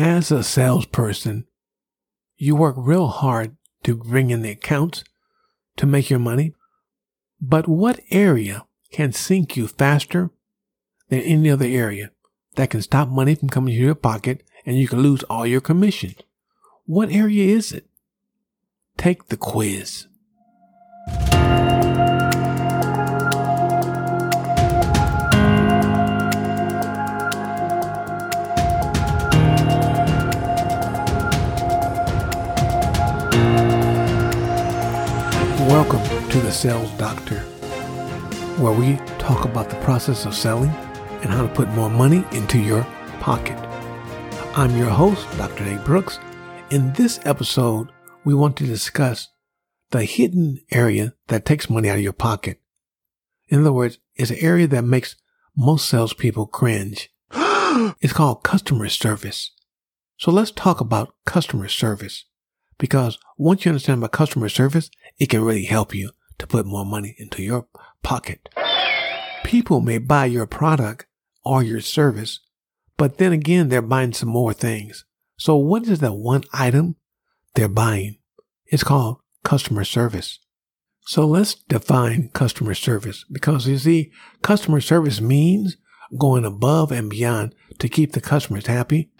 [0.00, 1.48] As a salesperson,
[2.36, 5.02] you work real hard to bring in the accounts
[5.76, 6.54] to make your money.
[7.40, 10.30] But what area can sink you faster
[11.08, 12.12] than any other area
[12.54, 15.60] that can stop money from coming to your pocket and you can lose all your
[15.60, 16.14] commission?
[16.84, 17.88] What area is it?
[18.96, 20.06] Take the quiz.
[35.68, 37.40] Welcome to the Sales Doctor,
[38.56, 40.70] where we talk about the process of selling
[41.20, 42.84] and how to put more money into your
[43.20, 43.58] pocket.
[44.56, 45.66] I'm your host, Dr.
[45.66, 46.20] Nate Brooks.
[46.70, 47.92] In this episode,
[48.24, 49.28] we want to discuss
[49.90, 52.62] the hidden area that takes money out of your pocket.
[53.48, 55.16] In other words, it's an area that makes
[55.54, 57.10] most salespeople cringe.
[58.00, 59.50] it's called customer service.
[60.16, 62.24] So let's talk about customer service
[62.78, 66.86] because once you understand about customer service, it can really help you to put more
[66.86, 67.66] money into your
[68.02, 68.48] pocket.
[69.44, 71.06] People may buy your product
[71.44, 72.40] or your service,
[72.96, 75.04] but then again, they're buying some more things.
[75.36, 76.96] So what is that one item
[77.54, 78.18] they're buying?
[78.66, 80.38] It's called customer service.
[81.06, 84.12] So let's define customer service because you see,
[84.42, 85.76] customer service means
[86.18, 89.10] going above and beyond to keep the customers happy,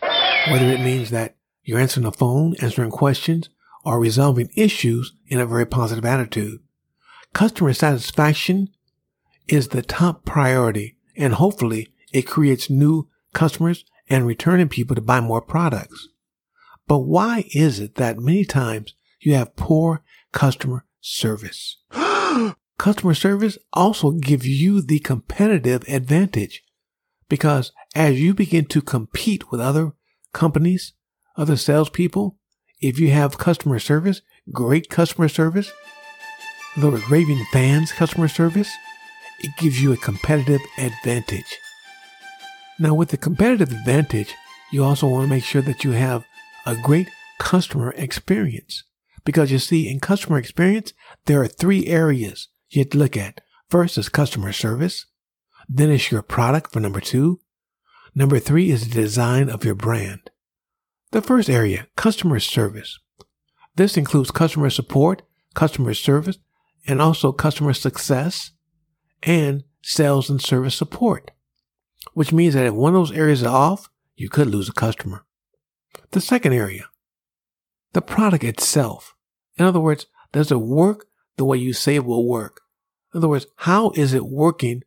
[0.51, 1.38] whether it means that
[1.69, 3.51] you're answering the phone, answering questions,
[3.85, 6.61] or resolving issues in a very positive attitude.
[7.35, 8.71] Customer satisfaction
[9.49, 15.21] is the top priority and hopefully it creates new customers and returning people to buy
[15.21, 16.09] more products.
[16.87, 20.03] But why is it that many times you have poor
[20.33, 21.77] customer service?
[22.79, 26.65] customer service also gives you the competitive advantage
[27.29, 29.93] because as you begin to compete with other
[30.33, 30.95] companies,
[31.39, 32.37] other salespeople,
[32.81, 34.21] if you have customer service,
[34.53, 35.73] great customer service,
[36.77, 38.71] the raving fans customer service,
[39.41, 41.57] it gives you a competitive advantage.
[42.79, 44.35] Now, with the competitive advantage,
[44.71, 46.25] you also want to make sure that you have
[46.67, 47.09] a great
[47.39, 48.85] customer experience.
[49.25, 50.93] Because you see, in customer experience,
[51.27, 53.41] there are three areas you have to look at.
[53.69, 55.07] First is customer service.
[55.69, 57.41] Then it's your product for number two.
[58.15, 60.31] Number three is the design of your brand.
[61.11, 62.99] The first area, customer service.
[63.77, 65.23] This includes customer support,
[65.55, 66.39] customer service,
[66.87, 68.53] and also customer success
[69.23, 71.31] and sales and service support
[72.15, 75.25] which means that if one of those areas is off, you could lose a customer.
[76.11, 76.89] The second area,
[77.93, 79.15] the product itself.
[79.57, 82.63] In other words, does it work the way you say it will work?
[83.15, 84.83] In other words, how is it working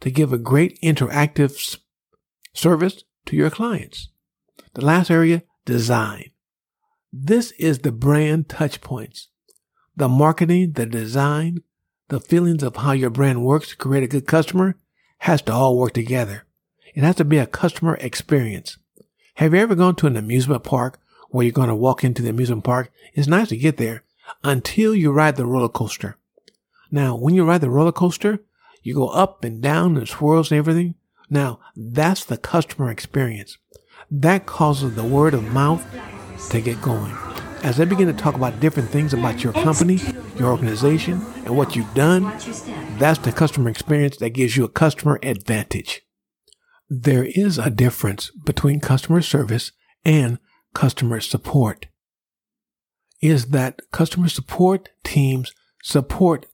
[0.00, 1.78] to give a great interactive
[2.52, 4.10] service to your clients?
[4.74, 6.30] The last area, design.
[7.12, 9.28] This is the brand touch points.
[9.96, 11.62] The marketing, the design,
[12.08, 14.76] the feelings of how your brand works to create a good customer
[15.18, 16.44] has to all work together.
[16.94, 18.78] It has to be a customer experience.
[19.36, 22.30] Have you ever gone to an amusement park where you're going to walk into the
[22.30, 22.92] amusement park?
[23.14, 24.04] It's nice to get there
[24.42, 26.16] until you ride the roller coaster.
[26.90, 28.40] Now, when you ride the roller coaster,
[28.82, 30.94] you go up and down and swirls and everything.
[31.30, 33.58] Now, that's the customer experience.
[34.10, 35.84] That causes the word of mouth
[36.50, 37.16] to get going.
[37.62, 39.98] As they begin to talk about different things about your company,
[40.36, 42.24] your organization, and what you've done,
[42.98, 46.02] that's the customer experience that gives you a customer advantage.
[46.90, 49.72] There is a difference between customer service
[50.04, 50.38] and
[50.74, 51.86] customer support.
[53.22, 56.46] Is that customer support teams support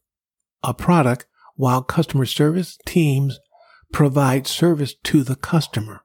[0.63, 3.41] a product while customer service teams
[3.93, 6.03] provide service to the customer.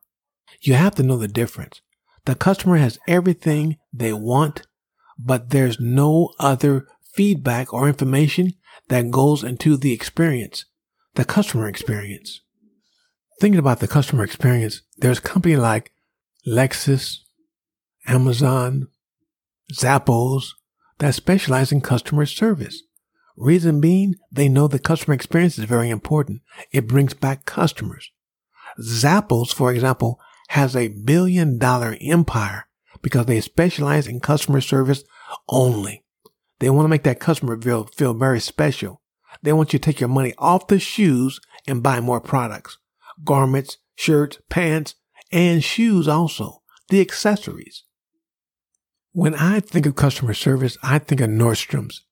[0.65, 1.81] You have to know the difference.
[2.25, 4.65] The customer has everything they want,
[5.17, 8.53] but there's no other feedback or information
[8.89, 10.65] that goes into the experience,
[11.13, 12.41] the customer experience
[13.39, 15.91] thinking about the customer experience, there's a company like
[16.47, 17.17] Lexus,
[18.07, 18.87] Amazon,
[19.73, 20.49] Zappos
[20.99, 22.83] that specialize in customer service.
[23.35, 26.41] Reason being, they know the customer experience is very important.
[26.71, 28.11] It brings back customers.
[28.79, 30.19] Zappos, for example,
[30.49, 32.67] has a billion dollar empire
[33.01, 35.03] because they specialize in customer service
[35.49, 36.03] only.
[36.59, 39.01] They want to make that customer feel, feel very special.
[39.41, 42.77] They want you to take your money off the shoes and buy more products
[43.23, 44.95] garments, shirts, pants,
[45.31, 47.83] and shoes also, the accessories.
[49.13, 52.03] When I think of customer service, I think of Nordstrom's.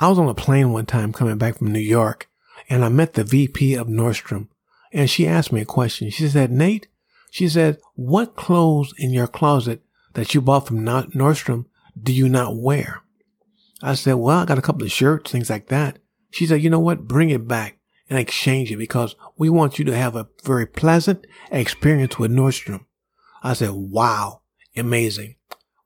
[0.00, 2.28] I was on a plane one time coming back from New York
[2.68, 4.48] and I met the VP of Nordstrom
[4.92, 6.10] and she asked me a question.
[6.10, 6.88] She said, Nate,
[7.30, 9.82] she said, what clothes in your closet
[10.14, 11.66] that you bought from Nordstrom
[12.00, 13.02] do you not wear?
[13.82, 15.98] I said, well, I got a couple of shirts, things like that.
[16.30, 17.08] She said, you know what?
[17.08, 17.78] Bring it back
[18.08, 22.84] and exchange it because we want you to have a very pleasant experience with Nordstrom.
[23.42, 24.42] I said, wow,
[24.76, 25.36] amazing.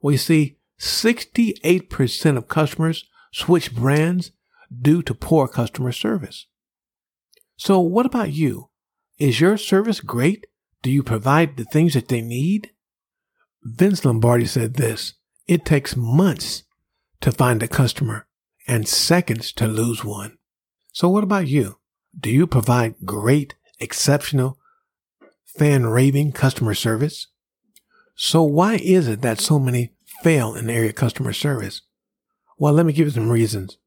[0.02, 4.32] You see, 68% of customers switch brands
[4.76, 6.46] due to poor customer service.
[7.56, 8.70] So what about you?
[9.18, 10.46] Is your service great?
[10.84, 12.70] Do you provide the things that they need?
[13.62, 15.14] Vince Lombardi said this,
[15.46, 16.64] it takes months
[17.22, 18.26] to find a customer
[18.68, 20.36] and seconds to lose one.
[20.92, 21.78] So what about you?
[22.20, 24.58] Do you provide great, exceptional,
[25.46, 27.28] fan raving customer service?
[28.14, 31.80] So why is it that so many fail in the area of customer service?
[32.58, 33.78] Well, let me give you some reasons.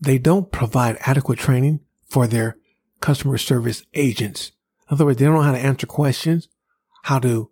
[0.00, 2.56] They don't provide adequate training for their
[3.00, 4.52] customer service agents.
[4.88, 6.48] In other words, they don't know how to answer questions,
[7.04, 7.50] how to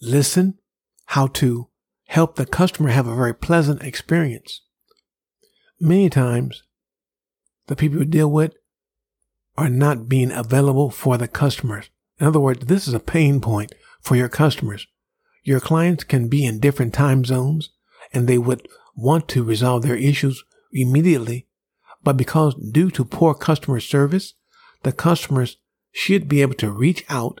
[0.00, 0.58] listen,
[1.06, 1.68] how to
[2.06, 4.62] help the customer have a very pleasant experience.
[5.80, 6.62] Many times,
[7.66, 8.54] the people you deal with
[9.56, 11.90] are not being available for the customers.
[12.18, 14.86] In other words, this is a pain point for your customers.
[15.44, 17.70] Your clients can be in different time zones
[18.12, 18.66] and they would
[18.96, 21.46] want to resolve their issues immediately.
[22.02, 24.34] But because due to poor customer service,
[24.82, 25.58] the customers
[25.92, 27.40] should be able to reach out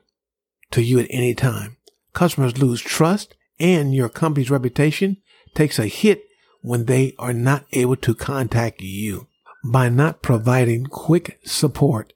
[0.70, 1.76] to you at any time.
[2.12, 5.18] Customers lose trust and your company's reputation
[5.54, 6.24] takes a hit
[6.60, 9.26] when they are not able to contact you.
[9.64, 12.12] By not providing quick support,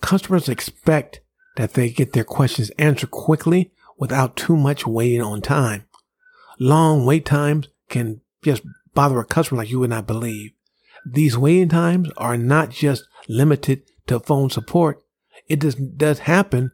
[0.00, 1.20] customers expect
[1.56, 5.86] that they get their questions answered quickly without too much waiting on time.
[6.58, 8.62] Long wait times can just
[8.94, 10.52] bother a customer like you would not believe.
[11.06, 15.03] These waiting times are not just limited to phone support.
[15.46, 16.72] It does, does happen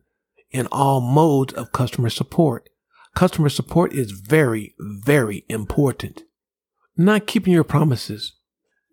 [0.50, 2.69] in all modes of customer support.
[3.14, 6.22] Customer support is very, very important.
[6.96, 8.34] Not keeping your promises.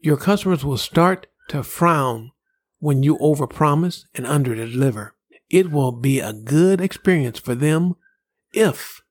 [0.01, 2.31] Your customers will start to frown
[2.79, 5.11] when you overpromise and underdeliver.
[5.49, 7.95] It will be a good experience for them
[8.53, 9.01] if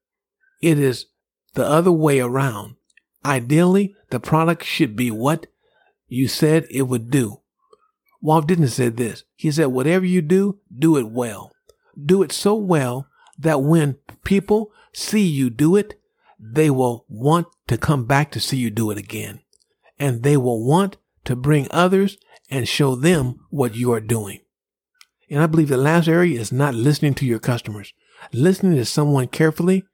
[0.60, 1.06] it is
[1.54, 2.76] the other way around.
[3.24, 5.46] Ideally, the product should be what
[6.08, 7.40] you said it would do.
[8.26, 9.22] Walt Disney said this.
[9.36, 11.52] He said, whatever you do, do it well.
[11.96, 13.06] Do it so well
[13.38, 15.94] that when people see you do it,
[16.36, 19.42] they will want to come back to see you do it again.
[19.96, 22.18] And they will want to bring others
[22.50, 24.40] and show them what you are doing.
[25.30, 27.92] And I believe the last area is not listening to your customers.
[28.32, 29.84] Listening to someone carefully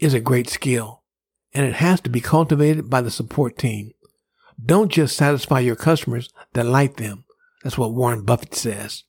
[0.00, 1.04] is a great skill
[1.52, 3.92] and it has to be cultivated by the support team.
[4.60, 7.23] Don't just satisfy your customers, delight them.
[7.64, 9.04] That's what Warren Buffett says.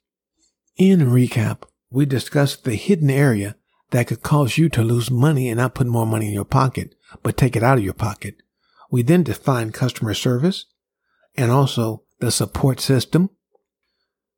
[0.77, 3.57] In recap, we discussed the hidden area
[3.91, 6.95] that could cause you to lose money and not put more money in your pocket,
[7.21, 8.37] but take it out of your pocket.
[8.89, 10.65] We then defined customer service
[11.35, 13.29] and also the support system,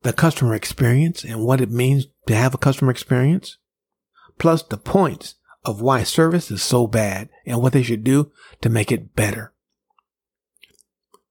[0.02, 3.58] the customer experience and what it means to have a customer experience,
[4.40, 8.32] plus the points of why service is so bad and what they should do
[8.62, 9.54] to make it better.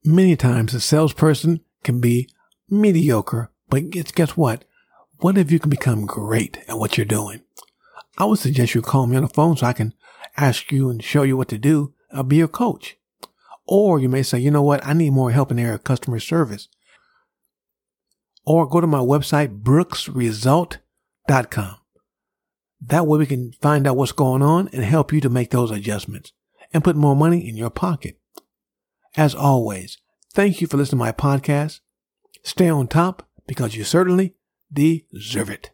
[0.05, 2.29] Many times a salesperson can be
[2.69, 4.65] mediocre, but guess what?
[5.19, 7.43] What if you can become great at what you're doing?
[8.19, 9.95] I would suggest you call me on the phone so I can
[10.37, 11.95] ask you and show you what to do.
[12.13, 12.97] I'll be your coach.
[13.67, 14.87] Or you may say, you know what?
[14.87, 16.69] I need more help in the area of customer service.
[18.45, 21.77] Or go to my website, brooksresult.com.
[22.81, 25.71] That way we can find out what's going on and help you to make those
[25.71, 26.33] adjustments
[26.73, 28.21] and put more money in your pocket.
[29.17, 29.99] As always,
[30.33, 31.81] thank you for listening to my podcast.
[32.47, 34.37] Stay on top because you certainly
[34.73, 35.71] deserve it.